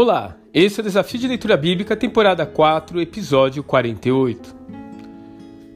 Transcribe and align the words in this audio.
Olá, 0.00 0.36
esse 0.54 0.78
é 0.78 0.80
o 0.80 0.84
Desafio 0.84 1.18
de 1.18 1.26
Leitura 1.26 1.56
Bíblica, 1.56 1.96
temporada 1.96 2.46
4, 2.46 3.00
episódio 3.00 3.64
48. 3.64 4.54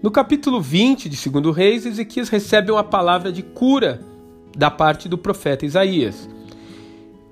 No 0.00 0.12
capítulo 0.12 0.60
20 0.60 1.08
de 1.08 1.28
2 1.28 1.56
Reis, 1.56 1.84
Ezequias 1.84 2.28
recebe 2.28 2.70
uma 2.70 2.84
palavra 2.84 3.32
de 3.32 3.42
cura 3.42 4.00
da 4.56 4.70
parte 4.70 5.08
do 5.08 5.18
profeta 5.18 5.66
Isaías. 5.66 6.30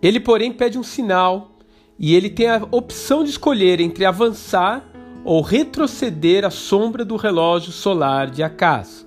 Ele, 0.03 0.19
porém, 0.19 0.53
pede 0.53 0.81
um 0.81 0.83
sinal 0.83 1.53
e 1.97 2.13
ele 2.13 2.29
tem 2.29 2.49
a 2.49 2.67
opção 2.73 3.23
de 3.23 3.31
escolher 3.31 3.81
entre 3.81 4.05
avançar 4.05 4.85
ou 5.25 5.43
retroceder 5.43 6.45
à 6.45 6.51
sombra 6.51 7.05
do 7.05 7.15
relógio 7.15 7.71
solar 7.71 8.29
de 8.29 8.43
Acás. 8.43 9.07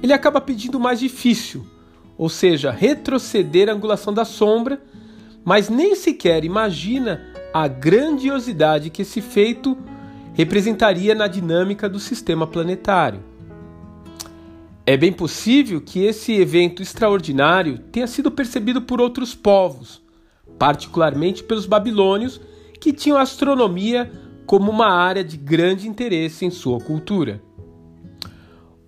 Ele 0.00 0.12
acaba 0.12 0.40
pedindo 0.40 0.78
o 0.78 0.80
mais 0.80 1.00
difícil, 1.00 1.66
ou 2.16 2.28
seja, 2.28 2.70
retroceder 2.70 3.68
a 3.68 3.72
angulação 3.72 4.14
da 4.14 4.24
sombra 4.24 4.80
mas 5.44 5.68
nem 5.68 5.94
sequer 5.94 6.44
imagina 6.44 7.20
a 7.52 7.66
grandiosidade 7.66 8.90
que 8.90 9.02
esse 9.02 9.20
feito 9.20 9.76
representaria 10.34 11.14
na 11.14 11.26
dinâmica 11.26 11.88
do 11.88 11.98
sistema 11.98 12.46
planetário. 12.46 13.22
É 14.86 14.96
bem 14.96 15.12
possível 15.12 15.80
que 15.80 16.04
esse 16.04 16.32
evento 16.32 16.82
extraordinário 16.82 17.78
tenha 17.78 18.06
sido 18.06 18.30
percebido 18.30 18.82
por 18.82 19.00
outros 19.00 19.34
povos, 19.34 20.02
particularmente 20.58 21.44
pelos 21.44 21.66
babilônios, 21.66 22.40
que 22.80 22.92
tinham 22.92 23.18
a 23.18 23.22
astronomia 23.22 24.10
como 24.46 24.70
uma 24.70 24.88
área 24.88 25.22
de 25.22 25.36
grande 25.36 25.86
interesse 25.86 26.44
em 26.44 26.50
sua 26.50 26.80
cultura. 26.80 27.42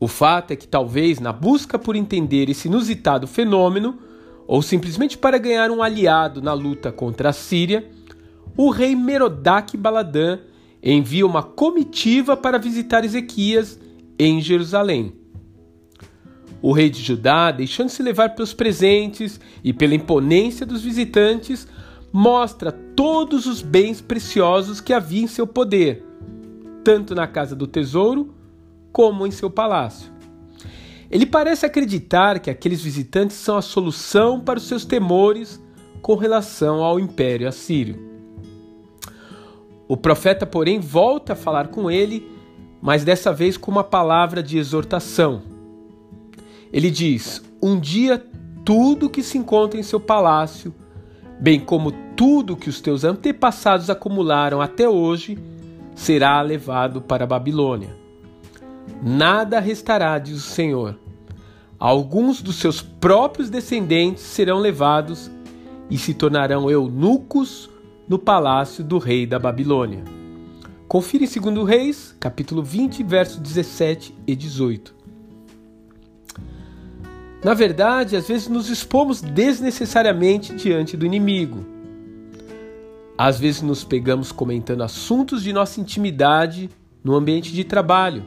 O 0.00 0.08
fato 0.08 0.50
é 0.50 0.56
que, 0.56 0.66
talvez, 0.66 1.20
na 1.20 1.32
busca 1.32 1.78
por 1.78 1.94
entender 1.94 2.50
esse 2.50 2.66
inusitado 2.66 3.28
fenômeno, 3.28 3.98
ou 4.52 4.60
simplesmente 4.60 5.16
para 5.16 5.38
ganhar 5.38 5.70
um 5.70 5.82
aliado 5.82 6.42
na 6.42 6.52
luta 6.52 6.92
contra 6.92 7.30
a 7.30 7.32
Síria, 7.32 7.90
o 8.54 8.68
rei 8.68 8.94
Merodach 8.94 9.74
Baladã 9.78 10.40
envia 10.82 11.24
uma 11.24 11.42
comitiva 11.42 12.36
para 12.36 12.58
visitar 12.58 13.02
Ezequias 13.02 13.80
em 14.18 14.42
Jerusalém. 14.42 15.14
O 16.60 16.70
rei 16.70 16.90
de 16.90 17.00
Judá, 17.00 17.50
deixando-se 17.50 18.02
levar 18.02 18.34
pelos 18.34 18.52
presentes 18.52 19.40
e 19.64 19.72
pela 19.72 19.94
imponência 19.94 20.66
dos 20.66 20.82
visitantes, 20.82 21.66
mostra 22.12 22.70
todos 22.70 23.46
os 23.46 23.62
bens 23.62 24.02
preciosos 24.02 24.82
que 24.82 24.92
havia 24.92 25.22
em 25.22 25.28
seu 25.28 25.46
poder, 25.46 26.04
tanto 26.84 27.14
na 27.14 27.26
casa 27.26 27.56
do 27.56 27.66
tesouro 27.66 28.34
como 28.92 29.26
em 29.26 29.30
seu 29.30 29.48
palácio. 29.48 30.11
Ele 31.12 31.26
parece 31.26 31.66
acreditar 31.66 32.40
que 32.40 32.48
aqueles 32.48 32.80
visitantes 32.80 33.36
são 33.36 33.58
a 33.58 33.62
solução 33.62 34.40
para 34.40 34.58
os 34.58 34.66
seus 34.66 34.86
temores 34.86 35.62
com 36.00 36.14
relação 36.14 36.82
ao 36.82 36.98
Império 36.98 37.46
Assírio. 37.46 38.10
O 39.86 39.94
profeta, 39.94 40.46
porém, 40.46 40.80
volta 40.80 41.34
a 41.34 41.36
falar 41.36 41.68
com 41.68 41.90
ele, 41.90 42.26
mas 42.80 43.04
dessa 43.04 43.30
vez 43.30 43.58
com 43.58 43.70
uma 43.70 43.84
palavra 43.84 44.42
de 44.42 44.56
exortação. 44.56 45.42
Ele 46.72 46.90
diz: 46.90 47.44
Um 47.62 47.78
dia 47.78 48.24
tudo 48.64 49.10
que 49.10 49.22
se 49.22 49.36
encontra 49.36 49.78
em 49.78 49.82
seu 49.82 50.00
palácio, 50.00 50.74
bem 51.38 51.60
como 51.60 51.92
tudo 52.16 52.56
que 52.56 52.70
os 52.70 52.80
teus 52.80 53.04
antepassados 53.04 53.90
acumularam 53.90 54.62
até 54.62 54.88
hoje, 54.88 55.36
será 55.94 56.40
levado 56.40 57.02
para 57.02 57.24
a 57.24 57.26
Babilônia. 57.26 58.01
Nada 59.02 59.60
restará, 59.60 60.18
diz 60.18 60.36
o 60.36 60.40
Senhor. 60.40 60.98
Alguns 61.78 62.40
dos 62.40 62.56
seus 62.56 62.80
próprios 62.80 63.50
descendentes 63.50 64.22
serão 64.22 64.58
levados 64.58 65.30
e 65.90 65.98
se 65.98 66.14
tornarão 66.14 66.70
eunucos 66.70 67.68
no 68.08 68.18
palácio 68.18 68.84
do 68.84 68.98
rei 68.98 69.26
da 69.26 69.38
Babilônia. 69.38 70.04
Confira 70.86 71.24
em 71.24 71.28
2 71.28 71.68
Reis, 71.68 72.14
capítulo 72.20 72.62
20, 72.62 73.02
versos 73.02 73.38
17 73.38 74.14
e 74.26 74.36
18. 74.36 74.94
Na 77.42 77.54
verdade, 77.54 78.14
às 78.14 78.28
vezes 78.28 78.46
nos 78.46 78.70
expomos 78.70 79.20
desnecessariamente 79.20 80.54
diante 80.54 80.96
do 80.96 81.04
inimigo. 81.04 81.64
Às 83.18 83.40
vezes 83.40 83.62
nos 83.62 83.82
pegamos 83.82 84.30
comentando 84.30 84.82
assuntos 84.82 85.42
de 85.42 85.52
nossa 85.52 85.80
intimidade 85.80 86.70
no 87.02 87.16
ambiente 87.16 87.52
de 87.52 87.64
trabalho 87.64 88.24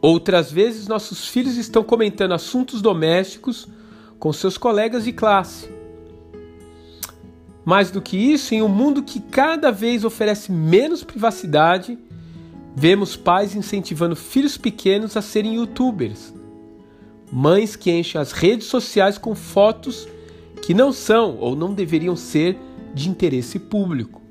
Outras 0.00 0.50
vezes, 0.50 0.86
nossos 0.86 1.26
filhos 1.26 1.56
estão 1.56 1.82
comentando 1.82 2.32
assuntos 2.32 2.80
domésticos 2.80 3.66
com 4.18 4.32
seus 4.32 4.56
colegas 4.56 5.04
de 5.04 5.12
classe. 5.12 5.68
Mais 7.64 7.90
do 7.90 8.00
que 8.00 8.16
isso, 8.16 8.54
em 8.54 8.62
um 8.62 8.68
mundo 8.68 9.02
que 9.02 9.20
cada 9.20 9.70
vez 9.70 10.04
oferece 10.04 10.52
menos 10.52 11.02
privacidade, 11.02 11.98
vemos 12.74 13.16
pais 13.16 13.56
incentivando 13.56 14.14
filhos 14.14 14.56
pequenos 14.56 15.16
a 15.16 15.22
serem 15.22 15.56
youtubers, 15.56 16.32
mães 17.30 17.74
que 17.74 17.90
enchem 17.90 18.20
as 18.20 18.32
redes 18.32 18.68
sociais 18.68 19.18
com 19.18 19.34
fotos 19.34 20.08
que 20.62 20.72
não 20.72 20.92
são 20.92 21.36
ou 21.38 21.56
não 21.56 21.74
deveriam 21.74 22.14
ser 22.14 22.56
de 22.94 23.08
interesse 23.08 23.58
público. 23.58 24.22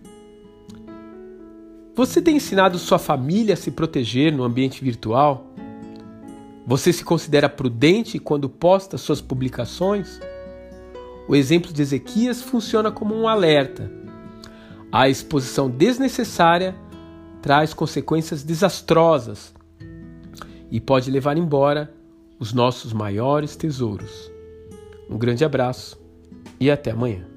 Você 1.98 2.22
tem 2.22 2.36
ensinado 2.36 2.78
sua 2.78 3.00
família 3.00 3.56
a 3.56 3.58
se 3.58 3.72
proteger 3.72 4.32
no 4.32 4.44
ambiente 4.44 4.84
virtual? 4.84 5.48
Você 6.64 6.94
se 6.94 7.04
considera 7.04 7.50
prudente 7.50 8.20
quando 8.20 8.48
posta 8.48 9.00
suas 9.00 9.20
publicações? 9.20 10.20
O 11.28 11.36
exemplo 11.36 11.74
de 11.74 11.82
Ezequias 11.82 12.44
funciona 12.44 12.92
como 12.92 13.16
um 13.16 13.28
alerta. 13.28 13.92
A 14.92 15.10
exposição 15.10 15.72
desnecessária 15.72 16.76
traz 17.42 17.74
consequências 17.74 18.44
desastrosas 18.44 19.52
e 20.70 20.80
pode 20.80 21.10
levar 21.10 21.36
embora 21.36 21.92
os 22.38 22.54
nossos 22.54 22.94
maiores 22.94 23.56
tesouros. 23.56 24.32
Um 25.10 25.18
grande 25.18 25.44
abraço 25.44 26.00
e 26.60 26.70
até 26.70 26.92
amanhã. 26.92 27.37